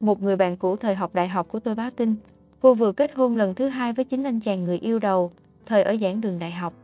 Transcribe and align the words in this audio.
một 0.00 0.22
người 0.22 0.36
bạn 0.36 0.56
cũ 0.56 0.76
thời 0.76 0.94
học 0.94 1.14
đại 1.14 1.28
học 1.28 1.48
của 1.48 1.60
tôi 1.60 1.74
báo 1.74 1.90
tin. 1.96 2.14
Cô 2.60 2.74
vừa 2.74 2.92
kết 2.92 3.14
hôn 3.14 3.36
lần 3.36 3.54
thứ 3.54 3.68
hai 3.68 3.92
với 3.92 4.04
chính 4.04 4.24
anh 4.24 4.40
chàng 4.40 4.64
người 4.64 4.78
yêu 4.78 4.98
đầu, 4.98 5.32
thời 5.66 5.82
ở 5.82 5.96
giảng 6.00 6.20
đường 6.20 6.38
đại 6.38 6.50
học. 6.50 6.74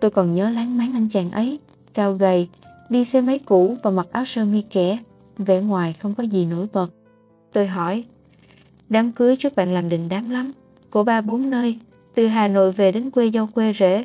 Tôi 0.00 0.10
còn 0.10 0.34
nhớ 0.34 0.50
láng 0.50 0.78
máng 0.78 0.92
anh 0.92 1.08
chàng 1.08 1.30
ấy, 1.30 1.58
cao 1.94 2.12
gầy, 2.12 2.48
đi 2.88 3.04
xe 3.04 3.20
máy 3.20 3.38
cũ 3.38 3.76
và 3.82 3.90
mặc 3.90 4.06
áo 4.12 4.24
sơ 4.24 4.44
mi 4.44 4.62
kẻ, 4.62 4.98
vẻ 5.38 5.60
ngoài 5.60 5.92
không 5.92 6.14
có 6.14 6.22
gì 6.22 6.46
nổi 6.46 6.66
bật. 6.72 6.92
Tôi 7.52 7.66
hỏi, 7.66 8.04
đám 8.88 9.12
cưới 9.12 9.36
trước 9.36 9.56
bạn 9.56 9.74
làm 9.74 9.88
đình 9.88 10.08
đám 10.08 10.30
lắm, 10.30 10.52
của 10.90 11.04
ba 11.04 11.20
bốn 11.20 11.50
nơi, 11.50 11.78
từ 12.14 12.26
Hà 12.26 12.48
Nội 12.48 12.72
về 12.72 12.92
đến 12.92 13.10
quê 13.10 13.30
dâu 13.30 13.46
quê 13.46 13.74
rể. 13.78 14.04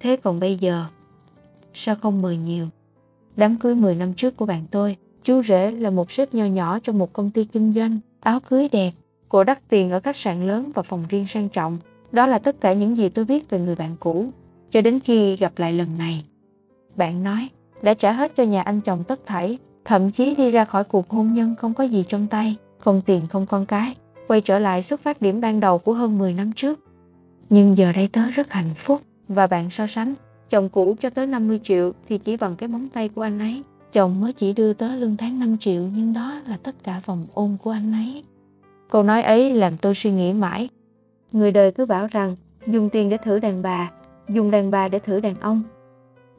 Thế 0.00 0.16
còn 0.16 0.40
bây 0.40 0.56
giờ, 0.56 0.84
sao 1.74 1.94
không 1.94 2.22
mời 2.22 2.36
nhiều? 2.36 2.68
Đám 3.36 3.56
cưới 3.56 3.74
10 3.74 3.94
năm 3.94 4.14
trước 4.14 4.36
của 4.36 4.46
bạn 4.46 4.64
tôi, 4.70 4.96
chú 5.24 5.42
rể 5.42 5.70
là 5.70 5.90
một 5.90 6.10
sếp 6.10 6.34
nho 6.34 6.44
nhỏ 6.44 6.78
trong 6.82 6.98
một 6.98 7.12
công 7.12 7.30
ty 7.30 7.44
kinh 7.44 7.72
doanh, 7.72 7.98
áo 8.20 8.40
cưới 8.40 8.68
đẹp, 8.72 8.92
cổ 9.28 9.44
đắt 9.44 9.68
tiền 9.68 9.90
ở 9.90 10.00
khách 10.00 10.16
sạn 10.16 10.48
lớn 10.48 10.70
và 10.74 10.82
phòng 10.82 11.04
riêng 11.08 11.26
sang 11.26 11.48
trọng. 11.48 11.78
Đó 12.12 12.26
là 12.26 12.38
tất 12.38 12.60
cả 12.60 12.72
những 12.72 12.96
gì 12.96 13.08
tôi 13.08 13.24
biết 13.24 13.50
về 13.50 13.60
người 13.60 13.76
bạn 13.76 13.96
cũ, 14.00 14.26
cho 14.70 14.80
đến 14.80 15.00
khi 15.00 15.36
gặp 15.36 15.52
lại 15.56 15.72
lần 15.72 15.98
này. 15.98 16.24
Bạn 16.96 17.22
nói, 17.22 17.48
đã 17.82 17.94
trả 17.94 18.12
hết 18.12 18.36
cho 18.36 18.44
nhà 18.44 18.62
anh 18.62 18.80
chồng 18.80 19.04
tất 19.04 19.26
thảy, 19.26 19.58
thậm 19.84 20.10
chí 20.10 20.34
đi 20.34 20.50
ra 20.50 20.64
khỏi 20.64 20.84
cuộc 20.84 21.10
hôn 21.10 21.32
nhân 21.32 21.54
không 21.58 21.74
có 21.74 21.84
gì 21.84 22.04
trong 22.08 22.26
tay, 22.26 22.56
không 22.78 23.02
tiền 23.06 23.26
không 23.30 23.46
con 23.46 23.66
cái, 23.66 23.94
quay 24.28 24.40
trở 24.40 24.58
lại 24.58 24.82
xuất 24.82 25.00
phát 25.00 25.22
điểm 25.22 25.40
ban 25.40 25.60
đầu 25.60 25.78
của 25.78 25.94
hơn 25.94 26.18
10 26.18 26.34
năm 26.34 26.52
trước. 26.52 26.80
Nhưng 27.50 27.78
giờ 27.78 27.92
đây 27.92 28.08
tớ 28.12 28.22
rất 28.30 28.52
hạnh 28.52 28.70
phúc 28.76 29.02
và 29.28 29.46
bạn 29.46 29.70
so 29.70 29.86
sánh, 29.86 30.14
chồng 30.50 30.68
cũ 30.68 30.96
cho 31.00 31.10
tới 31.10 31.26
50 31.26 31.60
triệu 31.64 31.92
thì 32.08 32.18
chỉ 32.18 32.36
bằng 32.36 32.56
cái 32.56 32.68
móng 32.68 32.88
tay 32.88 33.08
của 33.08 33.22
anh 33.22 33.38
ấy. 33.38 33.62
Chồng 33.92 34.20
mới 34.20 34.32
chỉ 34.32 34.52
đưa 34.52 34.72
tớ 34.72 34.94
lương 34.94 35.16
tháng 35.16 35.38
5 35.38 35.58
triệu 35.58 35.82
nhưng 35.96 36.12
đó 36.12 36.40
là 36.46 36.56
tất 36.62 36.74
cả 36.84 37.00
vòng 37.04 37.26
ôm 37.34 37.56
của 37.62 37.70
anh 37.70 37.92
ấy. 37.92 38.24
Câu 38.90 39.02
nói 39.02 39.22
ấy 39.22 39.54
làm 39.54 39.76
tôi 39.76 39.94
suy 39.94 40.10
nghĩ 40.10 40.32
mãi. 40.32 40.68
Người 41.32 41.52
đời 41.52 41.72
cứ 41.72 41.86
bảo 41.86 42.06
rằng 42.06 42.36
dùng 42.66 42.90
tiền 42.90 43.10
để 43.10 43.16
thử 43.16 43.38
đàn 43.38 43.62
bà, 43.62 43.90
dùng 44.28 44.50
đàn 44.50 44.70
bà 44.70 44.88
để 44.88 44.98
thử 44.98 45.20
đàn 45.20 45.40
ông. 45.40 45.62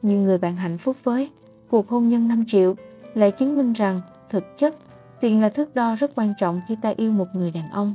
Nhưng 0.02 0.24
người 0.24 0.38
bạn 0.38 0.56
hạnh 0.56 0.78
phúc 0.78 0.96
với 1.04 1.30
cuộc 1.70 1.88
hôn 1.88 2.08
nhân 2.08 2.28
5 2.28 2.44
triệu 2.46 2.74
lại 3.14 3.30
chứng 3.30 3.56
minh 3.56 3.72
rằng 3.72 4.00
thực 4.30 4.44
chất 4.56 4.74
tiền 5.20 5.40
là 5.40 5.48
thước 5.48 5.74
đo 5.74 5.94
rất 5.94 6.12
quan 6.14 6.34
trọng 6.38 6.60
khi 6.68 6.76
ta 6.82 6.94
yêu 6.96 7.12
một 7.12 7.26
người 7.34 7.50
đàn 7.50 7.70
ông. 7.70 7.94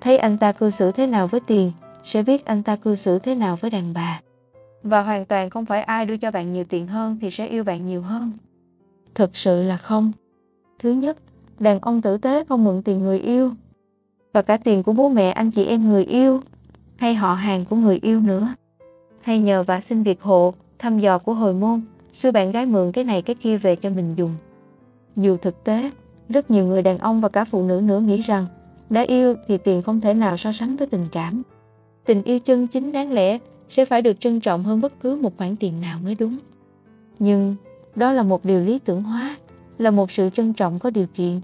Thấy 0.00 0.18
anh 0.18 0.38
ta 0.38 0.52
cư 0.52 0.70
xử 0.70 0.92
thế 0.92 1.06
nào 1.06 1.26
với 1.26 1.40
tiền, 1.40 1.72
sẽ 2.04 2.22
biết 2.22 2.44
anh 2.44 2.62
ta 2.62 2.76
cư 2.76 2.94
xử 2.94 3.18
thế 3.18 3.34
nào 3.34 3.56
với 3.56 3.70
đàn 3.70 3.94
bà. 3.94 4.20
Và 4.82 5.02
hoàn 5.02 5.26
toàn 5.26 5.50
không 5.50 5.66
phải 5.66 5.82
ai 5.82 6.06
đưa 6.06 6.16
cho 6.16 6.30
bạn 6.30 6.52
nhiều 6.52 6.64
tiền 6.64 6.86
hơn 6.86 7.18
thì 7.20 7.30
sẽ 7.30 7.46
yêu 7.46 7.64
bạn 7.64 7.86
nhiều 7.86 8.02
hơn. 8.02 8.32
Thực 9.18 9.36
sự 9.36 9.62
là 9.62 9.76
không. 9.76 10.12
Thứ 10.78 10.92
nhất, 10.92 11.16
đàn 11.58 11.78
ông 11.80 12.02
tử 12.02 12.18
tế 12.18 12.44
không 12.44 12.64
mượn 12.64 12.82
tiền 12.82 13.02
người 13.02 13.18
yêu. 13.18 13.52
Và 14.32 14.42
cả 14.42 14.56
tiền 14.56 14.82
của 14.82 14.92
bố 14.92 15.08
mẹ 15.08 15.30
anh 15.30 15.50
chị 15.50 15.64
em 15.64 15.88
người 15.88 16.04
yêu, 16.04 16.40
hay 16.96 17.14
họ 17.14 17.34
hàng 17.34 17.64
của 17.64 17.76
người 17.76 17.98
yêu 18.02 18.20
nữa. 18.20 18.54
Hay 19.20 19.38
nhờ 19.38 19.62
và 19.62 19.80
xin 19.80 20.02
việc 20.02 20.22
hộ, 20.22 20.54
thăm 20.78 20.98
dò 20.98 21.18
của 21.18 21.34
hồi 21.34 21.54
môn, 21.54 21.80
xui 22.12 22.32
bạn 22.32 22.52
gái 22.52 22.66
mượn 22.66 22.92
cái 22.92 23.04
này 23.04 23.22
cái 23.22 23.36
kia 23.36 23.56
về 23.56 23.76
cho 23.76 23.90
mình 23.90 24.14
dùng. 24.16 24.34
Dù 25.16 25.36
thực 25.36 25.64
tế, 25.64 25.90
rất 26.28 26.50
nhiều 26.50 26.66
người 26.66 26.82
đàn 26.82 26.98
ông 26.98 27.20
và 27.20 27.28
cả 27.28 27.44
phụ 27.44 27.62
nữ 27.62 27.80
nữa 27.84 28.00
nghĩ 28.00 28.22
rằng 28.22 28.46
đã 28.90 29.00
yêu 29.00 29.34
thì 29.46 29.58
tiền 29.58 29.82
không 29.82 30.00
thể 30.00 30.14
nào 30.14 30.36
so 30.36 30.52
sánh 30.52 30.76
với 30.76 30.86
tình 30.86 31.06
cảm. 31.12 31.42
Tình 32.04 32.22
yêu 32.22 32.38
chân 32.38 32.66
chính 32.66 32.92
đáng 32.92 33.12
lẽ 33.12 33.38
sẽ 33.68 33.84
phải 33.84 34.02
được 34.02 34.20
trân 34.20 34.40
trọng 34.40 34.64
hơn 34.64 34.80
bất 34.80 35.00
cứ 35.00 35.16
một 35.16 35.36
khoản 35.36 35.56
tiền 35.56 35.80
nào 35.80 35.98
mới 36.04 36.14
đúng. 36.14 36.38
Nhưng 37.18 37.56
đó 37.98 38.12
là 38.12 38.22
một 38.22 38.44
điều 38.44 38.60
lý 38.60 38.78
tưởng 38.78 39.02
hóa, 39.02 39.36
là 39.78 39.90
một 39.90 40.10
sự 40.10 40.30
trân 40.30 40.52
trọng 40.52 40.78
có 40.78 40.90
điều 40.90 41.06
kiện. 41.14 41.40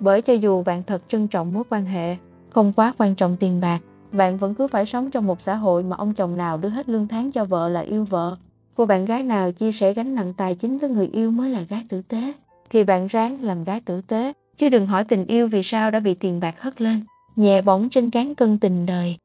Bởi 0.00 0.22
cho 0.22 0.32
dù 0.32 0.62
bạn 0.62 0.82
thật 0.86 1.02
trân 1.08 1.28
trọng 1.28 1.52
mối 1.52 1.64
quan 1.70 1.84
hệ, 1.84 2.16
không 2.50 2.72
quá 2.76 2.94
quan 2.98 3.14
trọng 3.14 3.36
tiền 3.36 3.60
bạc, 3.60 3.78
bạn 4.12 4.38
vẫn 4.38 4.54
cứ 4.54 4.68
phải 4.68 4.86
sống 4.86 5.10
trong 5.10 5.26
một 5.26 5.40
xã 5.40 5.54
hội 5.54 5.82
mà 5.82 5.96
ông 5.96 6.14
chồng 6.14 6.36
nào 6.36 6.58
đưa 6.58 6.68
hết 6.68 6.88
lương 6.88 7.08
tháng 7.08 7.32
cho 7.32 7.44
vợ 7.44 7.68
là 7.68 7.80
yêu 7.80 8.04
vợ. 8.04 8.36
Cô 8.74 8.86
bạn 8.86 9.04
gái 9.04 9.22
nào 9.22 9.52
chia 9.52 9.72
sẻ 9.72 9.94
gánh 9.94 10.14
nặng 10.14 10.32
tài 10.36 10.54
chính 10.54 10.78
với 10.78 10.90
người 10.90 11.06
yêu 11.06 11.30
mới 11.30 11.50
là 11.50 11.60
gái 11.60 11.84
tử 11.88 12.02
tế. 12.02 12.32
Thì 12.70 12.84
bạn 12.84 13.06
ráng 13.06 13.42
làm 13.42 13.64
gái 13.64 13.80
tử 13.80 14.00
tế, 14.00 14.32
chứ 14.56 14.68
đừng 14.68 14.86
hỏi 14.86 15.04
tình 15.04 15.26
yêu 15.26 15.48
vì 15.48 15.62
sao 15.62 15.90
đã 15.90 16.00
bị 16.00 16.14
tiền 16.14 16.40
bạc 16.40 16.60
hất 16.60 16.80
lên, 16.80 17.00
nhẹ 17.36 17.62
bỏng 17.62 17.88
trên 17.88 18.10
cán 18.10 18.34
cân 18.34 18.58
tình 18.58 18.86
đời. 18.86 19.16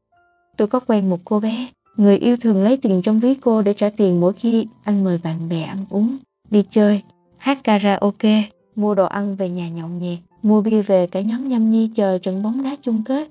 Tôi 0.57 0.67
có 0.67 0.79
quen 0.79 1.09
một 1.09 1.19
cô 1.25 1.39
bé, 1.39 1.67
người 1.97 2.17
yêu 2.17 2.37
thường 2.37 2.63
lấy 2.63 2.77
tiền 2.77 3.01
trong 3.01 3.19
ví 3.19 3.35
cô 3.35 3.61
để 3.61 3.73
trả 3.73 3.89
tiền 3.89 4.21
mỗi 4.21 4.33
khi 4.33 4.67
anh 4.83 5.03
mời 5.03 5.19
bạn 5.23 5.49
bè 5.49 5.61
ăn 5.61 5.85
uống, 5.89 6.17
đi 6.51 6.63
chơi, 6.69 7.01
hát 7.37 7.63
karaoke, 7.63 8.43
mua 8.75 8.95
đồ 8.95 9.05
ăn 9.05 9.35
về 9.35 9.49
nhà 9.49 9.69
nhậu 9.69 9.87
nhẹt, 9.87 10.19
mua 10.43 10.61
bia 10.61 10.81
về 10.81 11.07
cả 11.07 11.21
nhóm 11.21 11.47
nhâm 11.47 11.69
nhi 11.69 11.91
chờ 11.95 12.17
trận 12.17 12.43
bóng 12.43 12.63
đá 12.63 12.75
chung 12.81 13.03
kết. 13.05 13.29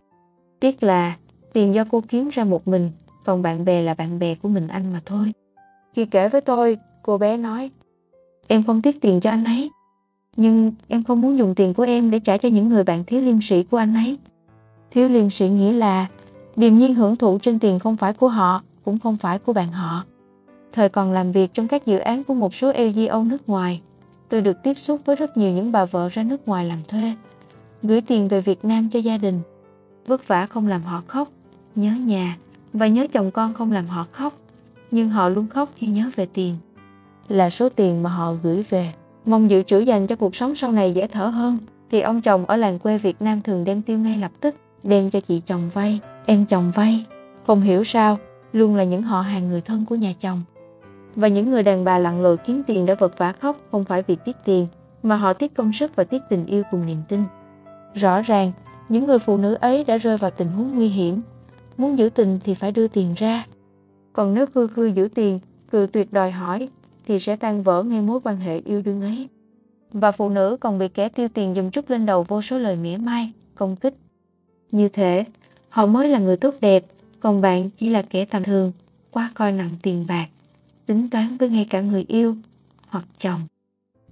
Tiếc 0.61 0.83
là 0.83 1.17
tiền 1.53 1.75
do 1.75 1.85
cô 1.91 2.03
kiếm 2.09 2.29
ra 2.29 2.45
một 2.45 2.69
mình, 2.69 2.91
còn 3.25 3.43
bạn 3.43 3.65
bè 3.65 3.83
là 3.83 3.95
bạn 3.95 4.19
bè 4.19 4.35
của 4.35 4.49
mình 4.49 4.69
anh 4.69 4.93
mà 4.93 5.01
thôi. 5.07 5.33
Khi 5.95 6.05
kể 6.05 6.29
với 6.29 6.41
tôi, 6.41 6.79
cô 7.03 7.19
bé 7.19 7.37
nói, 7.37 7.71
em 8.47 8.63
không 8.63 8.83
tiếc 8.83 9.01
tiền 9.01 9.21
cho 9.21 9.31
anh 9.31 9.45
ấy, 9.45 9.71
nhưng 10.37 10.73
em 10.89 11.03
không 11.05 11.21
muốn 11.21 11.39
dùng 11.39 11.55
tiền 11.55 11.75
của 11.75 11.83
em 11.83 12.11
để 12.11 12.19
trả 12.19 12.37
cho 12.37 12.49
những 12.49 12.69
người 12.69 12.85
bạn 12.85 13.05
thiếu 13.05 13.21
liêm 13.21 13.41
sĩ 13.43 13.63
của 13.63 13.77
anh 13.77 13.95
ấy. 13.95 14.19
Thiếu 14.91 15.09
liêm 15.09 15.31
sĩ 15.31 15.49
nghĩa 15.49 15.73
là 15.73 16.07
điềm 16.57 16.79
nhiên 16.79 16.95
hưởng 16.95 17.17
thụ 17.17 17.39
trên 17.39 17.59
tiền 17.59 17.79
không 17.79 17.97
phải 17.97 18.13
của 18.13 18.29
họ, 18.29 18.63
cũng 18.85 18.99
không 18.99 19.17
phải 19.17 19.39
của 19.39 19.53
bạn 19.53 19.73
họ. 19.73 20.05
Thời 20.73 20.89
còn 20.89 21.13
làm 21.13 21.33
việc 21.33 21.55
trong 21.55 21.69
các 21.69 21.87
dự 21.87 21.99
án 21.99 22.25
của 22.25 22.35
một 22.35 22.55
số 22.55 22.73
LGO 22.73 23.23
nước 23.23 23.49
ngoài, 23.49 23.81
tôi 24.29 24.41
được 24.41 24.63
tiếp 24.63 24.75
xúc 24.75 25.01
với 25.05 25.17
rất 25.17 25.37
nhiều 25.37 25.53
những 25.53 25.73
bà 25.73 25.85
vợ 25.85 26.09
ra 26.13 26.23
nước 26.23 26.49
ngoài 26.49 26.65
làm 26.65 26.79
thuê, 26.89 27.15
gửi 27.83 28.01
tiền 28.01 28.29
về 28.29 28.41
Việt 28.41 28.65
Nam 28.65 28.89
cho 28.93 28.99
gia 28.99 29.19
đình. 29.19 29.41
Vất 30.07 30.29
vả 30.29 30.47
không 30.47 30.67
làm 30.67 30.83
họ 30.83 31.03
khóc, 31.07 31.29
nhớ 31.75 31.93
nhà 31.93 32.37
và 32.73 32.87
nhớ 32.87 33.07
chồng 33.13 33.31
con 33.31 33.55
không 33.55 33.73
làm 33.73 33.87
họ 33.87 34.07
khóc, 34.13 34.35
nhưng 34.91 35.09
họ 35.09 35.29
luôn 35.29 35.47
khóc 35.49 35.69
khi 35.77 35.87
nhớ 35.87 36.11
về 36.17 36.27
tiền. 36.27 36.57
Là 37.29 37.51
số 37.51 37.69
tiền 37.69 38.03
mà 38.03 38.11
họ 38.11 38.35
gửi 38.43 38.65
về. 38.71 38.93
Mong 39.27 39.51
dự 39.51 39.63
trữ 39.63 39.79
dành 39.79 40.07
cho 40.07 40.17
cuộc 40.17 40.37
sống 40.37 40.55
sau 40.55 40.73
này 40.73 40.93
dễ 40.93 41.07
thở 41.07 41.27
hơn, 41.27 41.59
thì 41.91 42.01
ông 42.01 42.21
chồng 42.21 42.47
ở 42.47 42.57
làng 42.57 42.79
quê 42.79 42.99
Việt 42.99 43.23
Nam 43.23 43.43
thường 43.43 43.65
đem 43.65 43.83
tiêu 43.83 43.99
ngay 43.99 44.19
lập 44.19 44.33
tức, 44.41 44.55
đem 44.83 45.11
cho 45.11 45.21
chị 45.21 45.41
chồng 45.47 45.71
vay, 45.75 46.01
em 46.27 46.47
chồng 46.47 46.73
vay. 46.75 47.05
Không 47.47 47.61
hiểu 47.61 47.85
sao, 47.85 48.19
luôn 48.53 48.77
là 48.77 48.85
những 48.85 49.03
họ 49.03 49.21
hàng 49.21 49.49
người 49.49 49.61
thân 49.61 49.85
của 49.89 49.95
nhà 49.95 50.13
chồng. 50.21 50.43
Và 51.17 51.29
những 51.29 51.51
người 51.51 51.63
đàn 51.63 51.85
bà 51.85 51.99
lặn 51.99 52.23
lội 52.23 52.37
kiếm 52.37 52.63
tiền 52.67 52.87
đã 52.87 52.95
vật 52.95 53.19
vả 53.19 53.33
khóc 53.33 53.57
không 53.71 53.85
phải 53.85 54.03
vì 54.03 54.17
tiếc 54.25 54.37
tiền, 54.45 54.67
mà 55.03 55.17
họ 55.17 55.33
tiếc 55.33 55.55
công 55.55 55.73
sức 55.73 55.97
và 55.97 56.05
tiếc 56.05 56.23
tình 56.29 56.47
yêu 56.47 56.63
cùng 56.71 56.87
niềm 56.87 56.99
tin. 57.09 57.21
Rõ 57.95 58.23
ràng, 58.23 58.53
những 58.89 59.07
người 59.07 59.19
phụ 59.19 59.37
nữ 59.37 59.55
ấy 59.55 59.85
đã 59.85 59.97
rơi 59.97 60.17
vào 60.17 60.31
tình 60.31 60.49
huống 60.49 60.75
nguy 60.75 60.89
hiểm. 60.89 61.21
Muốn 61.77 61.99
giữ 61.99 62.09
tình 62.09 62.39
thì 62.45 62.55
phải 62.55 62.73
đưa 62.73 62.89
tiền 62.89 63.15
ra. 63.17 63.47
Còn 64.13 64.35
nếu 64.35 64.47
khư 64.55 64.67
khư 64.67 64.87
giữ 64.87 65.09
tiền, 65.15 65.41
cự 65.71 65.87
tuyệt 65.93 66.13
đòi 66.13 66.31
hỏi, 66.31 66.69
thì 67.07 67.19
sẽ 67.19 67.37
tan 67.37 67.63
vỡ 67.63 67.83
ngay 67.83 68.03
mối 68.03 68.21
quan 68.25 68.37
hệ 68.37 68.59
yêu 68.59 68.83
đương 68.83 69.03
ấy. 69.03 69.29
Và 69.93 70.13
phụ 70.13 70.29
nữ 70.29 70.57
còn 70.61 70.79
bị 70.79 70.89
kẻ 70.89 71.09
tiêu 71.09 71.29
tiền 71.35 71.55
dùm 71.55 71.71
chút 71.71 71.91
lên 71.91 72.07
đầu 72.07 72.23
vô 72.23 72.43
số 72.43 72.59
lời 72.59 72.77
mỉa 72.77 72.97
mai, 72.97 73.33
công 73.55 73.77
kích. 73.77 73.95
Như 74.73 74.89
thế, 74.89 75.25
họ 75.69 75.87
mới 75.87 76.09
là 76.09 76.19
người 76.19 76.37
tốt 76.37 76.55
đẹp, 76.61 76.85
còn 77.21 77.41
bạn 77.41 77.71
chỉ 77.71 77.91
là 77.91 78.03
kẻ 78.03 78.25
tầm 78.25 78.43
thường, 78.43 78.73
quá 79.11 79.31
coi 79.35 79.53
nặng 79.53 79.71
tiền 79.83 80.05
bạc, 80.09 80.27
tính 80.91 81.11
toán 81.11 81.37
với 81.37 81.49
ngay 81.49 81.67
cả 81.71 81.81
người 81.81 82.05
yêu 82.09 82.37
hoặc 82.89 83.05
chồng. 83.19 83.41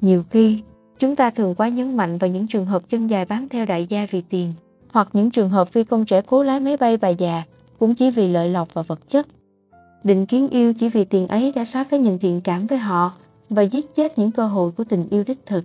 Nhiều 0.00 0.24
khi, 0.30 0.62
chúng 0.98 1.16
ta 1.16 1.30
thường 1.30 1.54
quá 1.54 1.68
nhấn 1.68 1.96
mạnh 1.96 2.18
vào 2.18 2.30
những 2.30 2.46
trường 2.46 2.66
hợp 2.66 2.82
chân 2.88 3.06
dài 3.06 3.24
bám 3.24 3.48
theo 3.48 3.64
đại 3.64 3.86
gia 3.86 4.06
vì 4.10 4.20
tiền, 4.20 4.52
hoặc 4.92 5.08
những 5.12 5.30
trường 5.30 5.48
hợp 5.48 5.68
phi 5.68 5.84
công 5.84 6.04
trẻ 6.04 6.22
cố 6.26 6.42
lái 6.42 6.60
máy 6.60 6.76
bay 6.76 6.96
bà 6.96 7.08
già 7.08 7.42
cũng 7.78 7.94
chỉ 7.94 8.10
vì 8.10 8.28
lợi 8.28 8.48
lộc 8.48 8.74
và 8.74 8.82
vật 8.82 9.08
chất. 9.08 9.26
Định 10.04 10.26
kiến 10.26 10.48
yêu 10.48 10.72
chỉ 10.74 10.88
vì 10.88 11.04
tiền 11.04 11.28
ấy 11.28 11.52
đã 11.52 11.64
xóa 11.64 11.84
cái 11.84 12.00
nhìn 12.00 12.18
thiện 12.18 12.40
cảm 12.40 12.66
với 12.66 12.78
họ 12.78 13.12
và 13.50 13.62
giết 13.62 13.94
chết 13.94 14.18
những 14.18 14.30
cơ 14.30 14.46
hội 14.46 14.70
của 14.70 14.84
tình 14.84 15.08
yêu 15.10 15.24
đích 15.26 15.46
thực. 15.46 15.64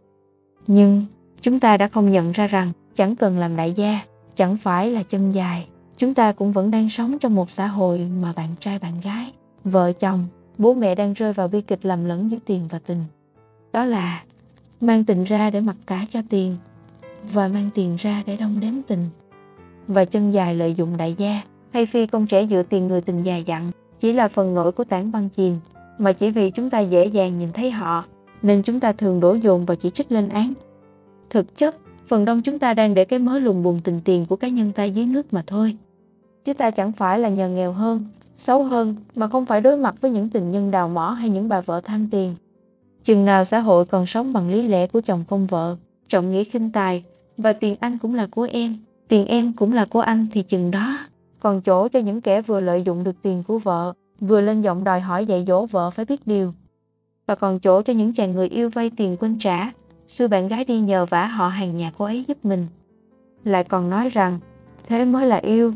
Nhưng 0.68 1.06
chúng 1.42 1.60
ta 1.60 1.77
đã 1.77 1.88
không 1.88 2.12
nhận 2.12 2.31
ra 2.31 2.48
rằng 2.48 2.71
chẳng 2.95 3.15
cần 3.15 3.38
làm 3.38 3.56
đại 3.56 3.74
gia, 3.74 4.00
chẳng 4.36 4.57
phải 4.57 4.89
là 4.92 5.04
chân 5.04 5.31
dài. 5.31 5.68
Chúng 5.98 6.13
ta 6.13 6.31
cũng 6.31 6.51
vẫn 6.51 6.71
đang 6.71 6.89
sống 6.89 7.19
trong 7.19 7.36
một 7.36 7.51
xã 7.51 7.68
hội 7.68 8.07
mà 8.21 8.33
bạn 8.36 8.50
trai 8.60 8.80
bạn 8.80 8.94
gái, 9.04 9.31
vợ 9.63 9.92
chồng, 9.92 10.27
bố 10.57 10.73
mẹ 10.73 10.95
đang 10.95 11.13
rơi 11.13 11.33
vào 11.33 11.47
bi 11.47 11.61
kịch 11.61 11.85
lầm 11.85 12.05
lẫn 12.05 12.31
giữa 12.31 12.38
tiền 12.45 12.67
và 12.69 12.79
tình. 12.79 13.03
Đó 13.73 13.85
là 13.85 14.23
mang 14.81 15.03
tình 15.03 15.23
ra 15.23 15.50
để 15.50 15.61
mặc 15.61 15.75
cả 15.85 16.05
cho 16.09 16.21
tiền 16.29 16.57
và 17.33 17.47
mang 17.47 17.69
tiền 17.73 17.95
ra 18.00 18.23
để 18.25 18.38
đong 18.38 18.59
đếm 18.59 18.73
tình. 18.88 19.09
Và 19.88 20.05
chân 20.05 20.31
dài 20.31 20.55
lợi 20.55 20.73
dụng 20.73 20.97
đại 20.97 21.15
gia 21.17 21.41
hay 21.71 21.85
phi 21.85 22.05
công 22.05 22.27
trẻ 22.27 22.47
dựa 22.47 22.63
tiền 22.63 22.88
người 22.88 23.01
tình 23.01 23.23
già 23.23 23.38
dặn 23.38 23.71
chỉ 24.00 24.13
là 24.13 24.27
phần 24.27 24.53
nổi 24.53 24.71
của 24.71 24.83
tảng 24.83 25.11
băng 25.11 25.29
chìm, 25.29 25.59
mà 25.97 26.13
chỉ 26.13 26.31
vì 26.31 26.51
chúng 26.51 26.69
ta 26.69 26.79
dễ 26.79 27.05
dàng 27.05 27.39
nhìn 27.39 27.51
thấy 27.53 27.71
họ, 27.71 28.05
nên 28.41 28.63
chúng 28.63 28.79
ta 28.79 28.91
thường 28.91 29.19
đổ 29.19 29.33
dồn 29.33 29.65
và 29.65 29.75
chỉ 29.75 29.89
trích 29.89 30.11
lên 30.11 30.29
án. 30.29 30.53
Thực 31.29 31.57
chất, 31.57 31.75
phần 32.07 32.25
đông 32.25 32.41
chúng 32.41 32.59
ta 32.59 32.73
đang 32.73 32.94
để 32.94 33.05
cái 33.05 33.19
mớ 33.19 33.39
lùng 33.39 33.63
bùng 33.63 33.81
tình 33.83 34.01
tiền 34.05 34.25
của 34.25 34.35
cá 34.35 34.47
nhân 34.47 34.71
ta 34.71 34.83
dưới 34.83 35.05
nước 35.05 35.33
mà 35.33 35.44
thôi. 35.47 35.77
Chứ 36.45 36.54
ta 36.54 36.72
chẳng 36.72 36.92
phải 36.92 37.19
là 37.19 37.30
nhờ 37.30 37.50
nghèo 37.50 37.72
hơn, 37.72 38.06
xấu 38.38 38.63
hơn 38.63 38.95
mà 39.16 39.28
không 39.28 39.45
phải 39.45 39.62
đối 39.62 39.78
mặt 39.78 39.95
với 40.01 40.12
những 40.12 40.30
tình 40.30 40.51
nhân 40.51 40.72
đào 40.72 40.90
mỏ 40.90 41.10
hay 41.10 41.30
những 41.30 41.50
bà 41.50 41.62
vợ 41.62 41.81
than 41.81 42.07
tiền. 42.12 42.36
Chừng 43.04 43.25
nào 43.25 43.45
xã 43.45 43.60
hội 43.60 43.86
còn 43.86 44.06
sống 44.06 44.34
bằng 44.34 44.50
lý 44.50 44.68
lẽ 44.68 44.88
của 44.88 45.01
chồng 45.01 45.24
công 45.30 45.48
vợ, 45.48 45.75
trọng 46.07 46.31
nghĩa 46.31 46.44
khinh 46.44 46.72
tài, 46.72 47.04
Và 47.38 47.54
tiền 47.54 47.75
anh 47.80 47.98
cũng 47.98 48.16
là 48.16 48.28
của 48.31 48.48
em, 48.51 48.78
tiền 49.07 49.25
em 49.25 49.54
cũng 49.54 49.74
là 49.74 49.86
của 49.86 50.01
anh 50.01 50.28
thì 50.34 50.42
chừng 50.44 50.72
đó. 50.72 50.98
Còn 51.40 51.62
chỗ 51.62 51.88
cho 51.88 52.00
những 52.00 52.22
kẻ 52.22 52.42
vừa 52.42 52.60
lợi 52.60 52.84
dụng 52.84 53.04
được 53.04 53.16
tiền 53.22 53.44
của 53.48 53.60
vợ, 53.60 53.94
vừa 54.19 54.42
lên 54.42 54.62
giọng 54.62 54.84
đòi 54.84 55.00
hỏi 55.00 55.25
dạy 55.25 55.46
dỗ 55.48 55.66
vợ 55.66 55.89
phải 55.89 56.06
biết 56.06 56.28
điều. 56.28 56.54
Và 57.28 57.36
còn 57.36 57.60
chỗ 57.60 57.81
cho 57.81 57.94
những 57.94 58.13
chàng 58.13 58.31
người 58.34 58.48
yêu 58.48 58.69
vay 58.69 58.92
tiền 58.98 59.18
quên 59.18 59.38
trả, 59.39 59.72
xui 60.07 60.28
bạn 60.28 60.48
gái 60.48 60.66
đi 60.66 60.80
nhờ 60.80 61.06
vả 61.06 61.25
họ 61.25 61.48
hàng 61.48 61.78
nhà 61.78 61.92
cô 61.98 62.06
ấy 62.06 62.25
giúp 62.28 62.46
mình. 62.46 62.68
Lại 63.44 63.63
còn 63.63 63.89
nói 63.89 64.10
rằng, 64.10 64.39
thế 64.88 65.06
mới 65.06 65.28
là 65.28 65.38
yêu. 65.38 65.74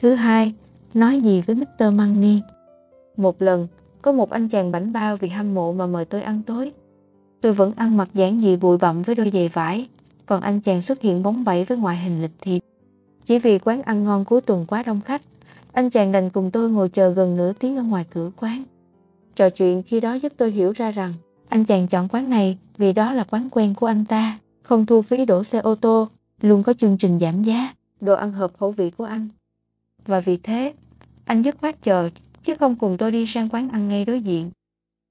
Thứ 0.00 0.14
hai, 0.14 0.54
nói 0.94 1.20
gì 1.20 1.40
với 1.40 1.56
Mr. 1.56 1.94
Money. 1.94 2.42
Một 3.16 3.42
lần, 3.42 3.68
có 4.02 4.12
một 4.12 4.30
anh 4.30 4.48
chàng 4.48 4.72
bảnh 4.72 4.92
bao 4.92 5.16
vì 5.16 5.28
hâm 5.28 5.54
mộ 5.54 5.72
mà 5.72 5.86
mời 5.86 6.04
tôi 6.04 6.22
ăn 6.22 6.42
tối. 6.46 6.72
Tôi 7.40 7.52
vẫn 7.52 7.72
ăn 7.76 7.96
mặc 7.96 8.08
giản 8.14 8.40
dị 8.40 8.56
bụi 8.56 8.78
bặm 8.78 9.02
với 9.02 9.14
đôi 9.14 9.30
giày 9.30 9.48
vải, 9.48 9.88
còn 10.26 10.40
anh 10.40 10.60
chàng 10.60 10.82
xuất 10.82 11.00
hiện 11.00 11.22
bóng 11.22 11.44
bẩy 11.44 11.64
với 11.64 11.78
ngoại 11.78 11.96
hình 11.96 12.22
lịch 12.22 12.34
thiệp. 12.40 12.60
Chỉ 13.26 13.38
vì 13.38 13.58
quán 13.58 13.82
ăn 13.82 14.04
ngon 14.04 14.24
cuối 14.24 14.40
tuần 14.40 14.66
quá 14.66 14.82
đông 14.82 15.00
khách, 15.00 15.22
anh 15.72 15.90
chàng 15.90 16.12
đành 16.12 16.30
cùng 16.30 16.50
tôi 16.50 16.70
ngồi 16.70 16.88
chờ 16.88 17.10
gần 17.10 17.36
nửa 17.36 17.52
tiếng 17.52 17.76
ở 17.76 17.82
ngoài 17.82 18.04
cửa 18.10 18.30
quán. 18.40 18.64
Trò 19.36 19.50
chuyện 19.50 19.82
khi 19.82 20.00
đó 20.00 20.14
giúp 20.14 20.32
tôi 20.36 20.50
hiểu 20.50 20.72
ra 20.72 20.90
rằng 20.90 21.14
anh 21.48 21.64
chàng 21.64 21.86
chọn 21.86 22.08
quán 22.08 22.30
này 22.30 22.58
vì 22.76 22.92
đó 22.92 23.12
là 23.12 23.24
quán 23.24 23.48
quen 23.50 23.74
của 23.74 23.86
anh 23.86 24.04
ta, 24.04 24.38
không 24.62 24.86
thu 24.86 25.02
phí 25.02 25.24
đổ 25.24 25.44
xe 25.44 25.58
ô 25.58 25.74
tô, 25.74 26.08
luôn 26.40 26.62
có 26.62 26.72
chương 26.72 26.96
trình 26.98 27.18
giảm 27.18 27.42
giá, 27.42 27.74
đồ 28.00 28.14
ăn 28.14 28.32
hợp 28.32 28.50
khẩu 28.58 28.70
vị 28.70 28.90
của 28.90 29.04
anh. 29.04 29.28
Và 30.06 30.20
vì 30.20 30.36
thế, 30.36 30.74
anh 31.24 31.42
dứt 31.42 31.56
khoát 31.60 31.82
chờ, 31.82 32.10
chứ 32.44 32.54
không 32.54 32.76
cùng 32.76 32.96
tôi 32.96 33.12
đi 33.12 33.26
sang 33.26 33.48
quán 33.48 33.68
ăn 33.68 33.88
ngay 33.88 34.04
đối 34.04 34.20
diện. 34.20 34.50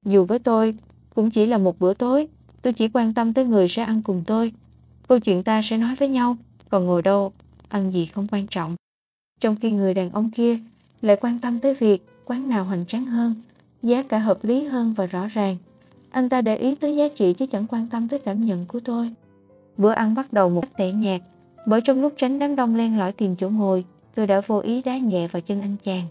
Dù 0.05 0.25
với 0.25 0.39
tôi, 0.39 0.75
cũng 1.15 1.31
chỉ 1.31 1.45
là 1.45 1.57
một 1.57 1.79
bữa 1.79 1.93
tối, 1.93 2.27
tôi 2.61 2.73
chỉ 2.73 2.89
quan 2.93 3.13
tâm 3.13 3.33
tới 3.33 3.45
người 3.45 3.67
sẽ 3.67 3.83
ăn 3.83 4.01
cùng 4.01 4.23
tôi. 4.27 4.51
Câu 5.07 5.19
chuyện 5.19 5.43
ta 5.43 5.61
sẽ 5.61 5.77
nói 5.77 5.95
với 5.95 6.07
nhau, 6.07 6.37
còn 6.69 6.85
ngồi 6.85 7.01
đâu, 7.01 7.31
ăn 7.67 7.91
gì 7.91 8.05
không 8.05 8.27
quan 8.31 8.47
trọng. 8.47 8.75
Trong 9.39 9.55
khi 9.55 9.71
người 9.71 9.93
đàn 9.93 10.09
ông 10.09 10.29
kia 10.29 10.59
lại 11.01 11.17
quan 11.21 11.39
tâm 11.39 11.59
tới 11.59 11.75
việc 11.75 12.05
quán 12.25 12.49
nào 12.49 12.63
hoành 12.63 12.85
tráng 12.85 13.05
hơn, 13.05 13.35
giá 13.83 14.03
cả 14.03 14.19
hợp 14.19 14.43
lý 14.43 14.63
hơn 14.63 14.93
và 14.93 15.05
rõ 15.05 15.27
ràng. 15.27 15.57
Anh 16.09 16.29
ta 16.29 16.41
để 16.41 16.55
ý 16.55 16.75
tới 16.75 16.95
giá 16.95 17.07
trị 17.07 17.33
chứ 17.33 17.45
chẳng 17.45 17.65
quan 17.67 17.87
tâm 17.87 18.07
tới 18.07 18.19
cảm 18.19 18.45
nhận 18.45 18.65
của 18.65 18.79
tôi. 18.79 19.13
Bữa 19.77 19.91
ăn 19.91 20.15
bắt 20.15 20.33
đầu 20.33 20.49
một 20.49 20.61
cách 20.61 20.77
tẻ 20.77 20.91
nhạt, 20.91 21.21
bởi 21.65 21.81
trong 21.81 22.01
lúc 22.01 22.13
tránh 22.17 22.39
đám 22.39 22.55
đông 22.55 22.75
len 22.75 22.97
lỏi 22.97 23.11
tìm 23.11 23.35
chỗ 23.35 23.49
ngồi, 23.49 23.85
tôi 24.15 24.27
đã 24.27 24.41
vô 24.41 24.59
ý 24.59 24.81
đá 24.81 24.97
nhẹ 24.97 25.27
vào 25.27 25.41
chân 25.41 25.61
anh 25.61 25.75
chàng. 25.83 26.05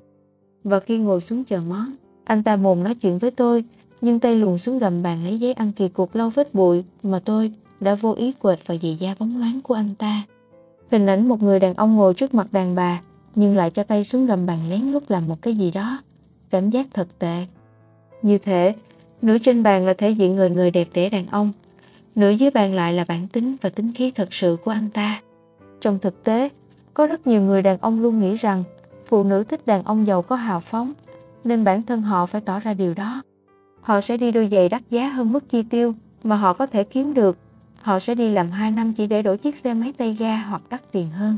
Và 0.65 0.81
khi 0.81 0.99
ngồi 0.99 1.21
xuống 1.21 1.45
chờ 1.45 1.61
món, 1.69 1.95
anh 2.25 2.43
ta 2.43 2.56
mồm 2.56 2.85
nói 2.85 2.95
chuyện 2.95 3.19
với 3.19 3.31
tôi, 3.31 3.65
nhưng 4.00 4.21
tay 4.21 4.37
luồn 4.37 4.59
xuống 4.59 4.79
gầm 4.79 5.03
bàn 5.03 5.25
lấy 5.25 5.39
giấy 5.39 5.53
ăn 5.53 5.73
kỳ 5.73 5.89
cục 5.89 6.15
lau 6.15 6.31
vết 6.31 6.55
bụi 6.55 6.85
mà 7.03 7.21
tôi 7.25 7.53
đã 7.81 7.95
vô 7.95 8.12
ý 8.12 8.33
quệt 8.33 8.67
vào 8.67 8.79
giày 8.83 8.97
da 8.97 9.15
bóng 9.19 9.39
loáng 9.39 9.61
của 9.62 9.75
anh 9.75 9.95
ta. 9.95 10.23
Hình 10.91 11.06
ảnh 11.06 11.29
một 11.29 11.43
người 11.43 11.61
đàn 11.61 11.75
ông 11.75 11.97
ngồi 11.97 12.15
trước 12.15 12.35
mặt 12.35 12.53
đàn 12.53 12.75
bà, 12.75 13.00
nhưng 13.35 13.56
lại 13.56 13.71
cho 13.71 13.83
tay 13.83 14.05
xuống 14.05 14.27
gầm 14.27 14.47
bàn 14.47 14.71
lén 14.71 14.93
lúc 14.93 15.03
làm 15.09 15.29
một 15.29 15.43
cái 15.43 15.55
gì 15.55 15.71
đó. 15.71 16.03
Cảm 16.50 16.71
giác 16.71 16.87
thật 16.95 17.09
tệ. 17.19 17.47
Như 18.23 18.39
thế, 18.39 18.75
nửa 19.23 19.39
trên 19.39 19.62
bàn 19.62 19.87
là 19.87 19.93
thể 19.93 20.11
diện 20.11 20.37
người 20.37 20.50
người 20.50 20.71
đẹp 20.71 20.89
đẽ 20.93 21.09
đàn 21.11 21.27
ông, 21.27 21.53
nửa 22.15 22.31
dưới 22.31 22.50
bàn 22.50 22.75
lại 22.75 22.93
là 22.93 23.05
bản 23.09 23.27
tính 23.33 23.56
và 23.62 23.69
tính 23.69 23.93
khí 23.95 24.11
thật 24.11 24.29
sự 24.35 24.56
của 24.65 24.71
anh 24.71 24.91
ta. 24.91 25.23
Trong 25.81 25.99
thực 25.99 26.25
tế, 26.25 26.49
có 26.99 27.06
rất 27.06 27.27
nhiều 27.27 27.43
người 27.43 27.62
đàn 27.62 27.79
ông 27.81 28.00
luôn 28.03 28.21
nghĩ 28.21 28.35
rằng 28.35 28.65
phụ 29.06 29.25
nữ 29.25 29.45
thích 29.45 29.67
đàn 29.67 29.83
ông 29.83 30.06
giàu 30.06 30.23
có 30.23 30.37
hào 30.37 30.61
phóng, 30.61 30.93
nên 31.45 31.65
bản 31.65 31.83
thân 31.83 32.03
họ 32.03 32.27
phải 32.27 32.41
tỏ 32.41 32.61
ra 32.61 32.75
điều 32.75 32.95
đó. 32.95 33.23
Họ 33.81 34.00
sẽ 34.00 34.17
đi 34.17 34.33
đôi 34.33 34.49
giày 34.53 34.69
đắt 34.69 34.83
giá 34.91 35.09
hơn 35.09 35.33
mức 35.33 35.49
chi 35.49 35.62
tiêu 35.62 35.95
mà 36.23 36.37
họ 36.37 36.53
có 36.53 36.67
thể 36.67 36.85
kiếm 36.85 37.15
được. 37.15 37.39
Họ 37.83 37.99
sẽ 37.99 38.15
đi 38.15 38.31
làm 38.31 38.50
2 38.50 38.71
năm 38.71 38.93
chỉ 38.93 39.06
để 39.06 39.23
đổi 39.23 39.39
chiếc 39.39 39.56
xe 39.56 39.75
máy 39.75 39.93
tay 39.99 40.17
ga 40.19 40.37
hoặc 40.37 40.62
đắt 40.71 40.93
tiền 40.93 41.11
hơn. 41.11 41.37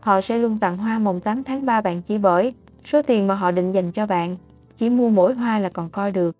Họ 0.00 0.20
sẽ 0.20 0.38
luôn 0.38 0.58
tặng 0.58 0.76
hoa 0.76 0.98
mồng 0.98 1.20
8 1.20 1.44
tháng 1.44 1.66
3 1.66 1.80
bạn 1.80 2.02
chỉ 2.02 2.18
bởi 2.18 2.54
số 2.84 3.02
tiền 3.02 3.26
mà 3.26 3.34
họ 3.34 3.50
định 3.50 3.72
dành 3.72 3.92
cho 3.92 4.06
bạn, 4.06 4.36
chỉ 4.76 4.90
mua 4.90 5.08
mỗi 5.08 5.34
hoa 5.34 5.58
là 5.58 5.68
còn 5.68 5.90
coi 5.90 6.12
được. 6.12 6.36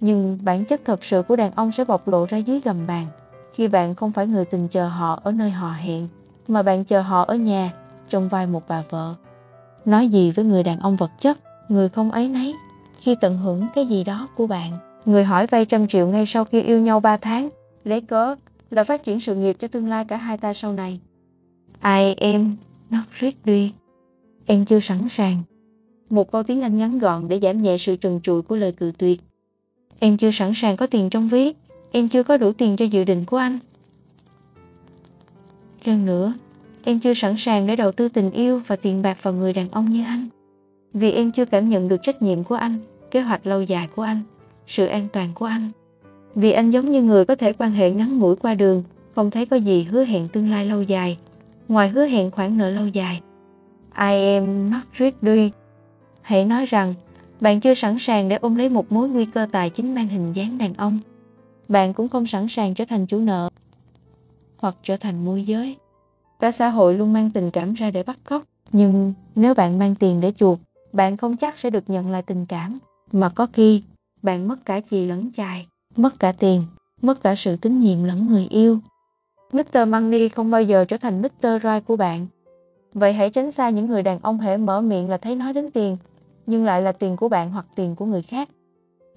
Nhưng 0.00 0.38
bản 0.42 0.64
chất 0.64 0.80
thật 0.84 1.04
sự 1.04 1.22
của 1.22 1.36
đàn 1.36 1.50
ông 1.50 1.72
sẽ 1.72 1.84
bộc 1.84 2.08
lộ 2.08 2.26
ra 2.28 2.38
dưới 2.38 2.60
gầm 2.60 2.86
bàn 2.86 3.06
khi 3.52 3.68
bạn 3.68 3.94
không 3.94 4.12
phải 4.12 4.26
người 4.26 4.44
tình 4.44 4.68
chờ 4.68 4.88
họ 4.88 5.20
ở 5.24 5.32
nơi 5.32 5.50
họ 5.50 5.72
hẹn, 5.72 6.08
mà 6.48 6.62
bạn 6.62 6.84
chờ 6.84 7.00
họ 7.00 7.22
ở 7.22 7.34
nhà 7.34 7.72
trong 8.14 8.28
vai 8.28 8.46
một 8.46 8.68
bà 8.68 8.82
vợ. 8.90 9.14
Nói 9.84 10.08
gì 10.08 10.30
với 10.30 10.44
người 10.44 10.62
đàn 10.62 10.80
ông 10.80 10.96
vật 10.96 11.10
chất, 11.18 11.38
người 11.68 11.88
không 11.88 12.10
ấy 12.10 12.28
nấy, 12.28 12.54
khi 13.00 13.14
tận 13.20 13.38
hưởng 13.38 13.66
cái 13.74 13.86
gì 13.86 14.04
đó 14.04 14.28
của 14.36 14.46
bạn. 14.46 14.72
Người 15.04 15.24
hỏi 15.24 15.46
vay 15.46 15.64
trăm 15.64 15.88
triệu 15.88 16.06
ngay 16.06 16.26
sau 16.26 16.44
khi 16.44 16.62
yêu 16.62 16.80
nhau 16.80 17.00
3 17.00 17.16
tháng, 17.16 17.48
lấy 17.84 18.00
cớ 18.00 18.34
là 18.70 18.84
phát 18.84 19.04
triển 19.04 19.20
sự 19.20 19.34
nghiệp 19.34 19.56
cho 19.60 19.68
tương 19.68 19.88
lai 19.88 20.04
cả 20.04 20.16
hai 20.16 20.38
ta 20.38 20.54
sau 20.54 20.72
này. 20.72 21.00
ai 21.80 22.14
em 22.14 22.56
nó 22.90 22.98
rít 23.18 23.34
đi 23.44 23.72
Em 24.46 24.64
chưa 24.64 24.80
sẵn 24.80 25.08
sàng. 25.08 25.42
Một 26.10 26.32
câu 26.32 26.42
tiếng 26.42 26.62
Anh 26.62 26.78
ngắn 26.78 26.98
gọn 26.98 27.28
để 27.28 27.40
giảm 27.42 27.62
nhẹ 27.62 27.76
sự 27.78 27.96
trần 27.96 28.20
trụi 28.22 28.42
của 28.42 28.56
lời 28.56 28.72
cự 28.72 28.92
tuyệt. 28.98 29.20
Em 29.98 30.16
chưa 30.16 30.30
sẵn 30.30 30.52
sàng 30.54 30.76
có 30.76 30.86
tiền 30.86 31.10
trong 31.10 31.28
ví. 31.28 31.52
Em 31.92 32.08
chưa 32.08 32.22
có 32.22 32.36
đủ 32.36 32.52
tiền 32.52 32.76
cho 32.76 32.84
dự 32.84 33.04
định 33.04 33.24
của 33.24 33.36
anh. 33.36 33.58
Hơn 35.84 36.06
nữa, 36.06 36.34
em 36.84 37.00
chưa 37.00 37.14
sẵn 37.14 37.34
sàng 37.38 37.66
để 37.66 37.76
đầu 37.76 37.92
tư 37.92 38.08
tình 38.08 38.30
yêu 38.30 38.60
và 38.66 38.76
tiền 38.76 39.02
bạc 39.02 39.22
vào 39.22 39.34
người 39.34 39.52
đàn 39.52 39.68
ông 39.70 39.90
như 39.90 40.04
anh. 40.04 40.28
Vì 40.92 41.12
em 41.12 41.32
chưa 41.32 41.44
cảm 41.44 41.68
nhận 41.68 41.88
được 41.88 42.02
trách 42.02 42.22
nhiệm 42.22 42.44
của 42.44 42.54
anh, 42.54 42.78
kế 43.10 43.20
hoạch 43.20 43.46
lâu 43.46 43.62
dài 43.62 43.88
của 43.96 44.02
anh, 44.02 44.22
sự 44.66 44.86
an 44.86 45.08
toàn 45.12 45.28
của 45.34 45.44
anh. 45.44 45.70
Vì 46.34 46.52
anh 46.52 46.70
giống 46.70 46.90
như 46.90 47.02
người 47.02 47.24
có 47.24 47.34
thể 47.34 47.52
quan 47.52 47.72
hệ 47.72 47.90
ngắn 47.90 48.18
ngủi 48.18 48.36
qua 48.36 48.54
đường, 48.54 48.82
không 49.14 49.30
thấy 49.30 49.46
có 49.46 49.56
gì 49.56 49.82
hứa 49.82 50.04
hẹn 50.04 50.28
tương 50.28 50.50
lai 50.50 50.66
lâu 50.66 50.82
dài, 50.82 51.18
ngoài 51.68 51.88
hứa 51.88 52.06
hẹn 52.06 52.30
khoản 52.30 52.58
nợ 52.58 52.70
lâu 52.70 52.88
dài. 52.88 53.20
I 53.98 54.34
am 54.34 54.70
not 54.70 54.82
ready. 54.98 55.50
Hãy 56.22 56.44
nói 56.44 56.66
rằng 56.66 56.94
bạn 57.40 57.60
chưa 57.60 57.74
sẵn 57.74 57.98
sàng 57.98 58.28
để 58.28 58.36
ôm 58.36 58.56
lấy 58.56 58.68
một 58.68 58.92
mối 58.92 59.08
nguy 59.08 59.24
cơ 59.24 59.46
tài 59.52 59.70
chính 59.70 59.94
mang 59.94 60.08
hình 60.08 60.32
dáng 60.32 60.58
đàn 60.58 60.74
ông. 60.74 60.98
Bạn 61.68 61.94
cũng 61.94 62.08
không 62.08 62.26
sẵn 62.26 62.48
sàng 62.48 62.74
trở 62.74 62.84
thành 62.84 63.06
chủ 63.06 63.18
nợ 63.18 63.50
hoặc 64.56 64.76
trở 64.82 64.96
thành 64.96 65.24
môi 65.24 65.44
giới. 65.44 65.76
Cả 66.44 66.52
xã 66.52 66.68
hội 66.68 66.94
luôn 66.94 67.12
mang 67.12 67.30
tình 67.30 67.50
cảm 67.50 67.74
ra 67.74 67.90
để 67.90 68.02
bắt 68.02 68.18
cóc, 68.24 68.42
nhưng 68.72 69.12
nếu 69.34 69.54
bạn 69.54 69.78
mang 69.78 69.94
tiền 69.94 70.20
để 70.20 70.32
chuộc, 70.32 70.58
bạn 70.92 71.16
không 71.16 71.36
chắc 71.36 71.58
sẽ 71.58 71.70
được 71.70 71.90
nhận 71.90 72.10
lại 72.10 72.22
tình 72.22 72.46
cảm, 72.46 72.78
mà 73.12 73.28
có 73.28 73.46
khi 73.52 73.82
bạn 74.22 74.48
mất 74.48 74.56
cả 74.64 74.80
chì 74.90 75.06
lẫn 75.06 75.30
chài, 75.32 75.66
mất 75.96 76.18
cả 76.18 76.32
tiền, 76.32 76.62
mất 77.02 77.22
cả 77.22 77.34
sự 77.34 77.56
tín 77.56 77.80
nhiệm 77.80 78.04
lẫn 78.04 78.26
người 78.26 78.46
yêu. 78.50 78.78
Mr. 79.52 79.88
Money 79.88 80.28
không 80.28 80.50
bao 80.50 80.62
giờ 80.62 80.84
trở 80.84 80.96
thành 80.96 81.22
Mr. 81.22 81.46
Right 81.62 81.86
của 81.86 81.96
bạn. 81.96 82.26
Vậy 82.94 83.12
hãy 83.12 83.30
tránh 83.30 83.52
xa 83.52 83.70
những 83.70 83.86
người 83.86 84.02
đàn 84.02 84.18
ông 84.22 84.38
hễ 84.38 84.56
mở 84.56 84.80
miệng 84.80 85.10
là 85.10 85.16
thấy 85.16 85.34
nói 85.34 85.52
đến 85.52 85.70
tiền, 85.70 85.96
nhưng 86.46 86.64
lại 86.64 86.82
là 86.82 86.92
tiền 86.92 87.16
của 87.16 87.28
bạn 87.28 87.50
hoặc 87.50 87.66
tiền 87.74 87.94
của 87.94 88.06
người 88.06 88.22
khác. 88.22 88.48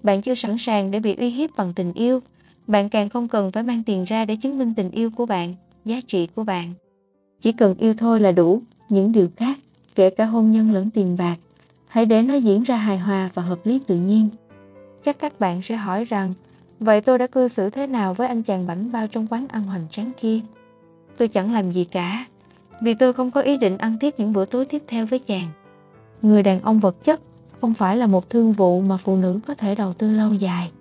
Bạn 0.03 0.21
chưa 0.21 0.35
sẵn 0.35 0.57
sàng 0.57 0.91
để 0.91 0.99
bị 0.99 1.15
uy 1.15 1.29
hiếp 1.29 1.49
bằng 1.57 1.73
tình 1.73 1.93
yêu, 1.93 2.19
bạn 2.67 2.89
càng 2.89 3.09
không 3.09 3.27
cần 3.27 3.51
phải 3.51 3.63
mang 3.63 3.83
tiền 3.83 4.03
ra 4.03 4.25
để 4.25 4.35
chứng 4.35 4.59
minh 4.59 4.73
tình 4.77 4.91
yêu 4.91 5.09
của 5.15 5.25
bạn, 5.25 5.55
giá 5.85 6.01
trị 6.07 6.27
của 6.35 6.43
bạn. 6.43 6.73
Chỉ 7.41 7.51
cần 7.51 7.75
yêu 7.77 7.93
thôi 7.97 8.19
là 8.19 8.31
đủ, 8.31 8.61
những 8.89 9.11
điều 9.11 9.27
khác, 9.35 9.59
kể 9.95 10.09
cả 10.09 10.25
hôn 10.25 10.51
nhân 10.51 10.73
lẫn 10.73 10.89
tiền 10.89 11.17
bạc, 11.17 11.35
hãy 11.87 12.05
để 12.05 12.21
nó 12.21 12.33
diễn 12.33 12.63
ra 12.63 12.75
hài 12.75 12.97
hòa 12.97 13.29
và 13.33 13.41
hợp 13.43 13.59
lý 13.63 13.79
tự 13.79 13.95
nhiên. 13.95 14.29
Chắc 15.03 15.19
các 15.19 15.39
bạn 15.39 15.61
sẽ 15.61 15.75
hỏi 15.75 16.05
rằng, 16.05 16.33
vậy 16.79 17.01
tôi 17.01 17.17
đã 17.17 17.27
cư 17.27 17.47
xử 17.47 17.69
thế 17.69 17.87
nào 17.87 18.13
với 18.13 18.27
anh 18.27 18.43
chàng 18.43 18.67
bảnh 18.67 18.91
bao 18.91 19.07
trong 19.07 19.27
quán 19.29 19.47
ăn 19.47 19.63
hoành 19.63 19.87
tráng 19.91 20.11
kia? 20.21 20.39
Tôi 21.17 21.27
chẳng 21.27 21.53
làm 21.53 21.71
gì 21.71 21.85
cả, 21.85 22.25
vì 22.81 22.93
tôi 22.93 23.13
không 23.13 23.31
có 23.31 23.41
ý 23.41 23.57
định 23.57 23.77
ăn 23.77 23.97
tiếp 23.99 24.13
những 24.17 24.33
bữa 24.33 24.45
tối 24.45 24.65
tiếp 24.65 24.83
theo 24.87 25.05
với 25.05 25.19
chàng. 25.19 25.47
Người 26.21 26.43
đàn 26.43 26.61
ông 26.61 26.79
vật 26.79 27.03
chất 27.03 27.21
không 27.61 27.73
phải 27.73 27.97
là 27.97 28.07
một 28.07 28.29
thương 28.29 28.51
vụ 28.51 28.81
mà 28.81 28.97
phụ 28.97 29.17
nữ 29.17 29.39
có 29.47 29.53
thể 29.53 29.75
đầu 29.75 29.93
tư 29.93 30.11
lâu 30.11 30.33
dài. 30.33 30.71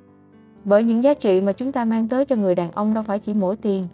Bởi 0.65 0.85
những 0.85 1.03
giá 1.03 1.15
trị 1.15 1.41
mà 1.41 1.53
chúng 1.53 1.73
ta 1.73 1.85
mang 1.85 2.09
tới 2.09 2.25
cho 2.25 2.37
người 2.37 2.55
đàn 2.55 2.71
ông 2.71 2.95
đâu 2.95 3.03
phải 3.03 3.19
chỉ 3.19 3.35
mỗi 3.35 3.57
tiền, 3.57 3.89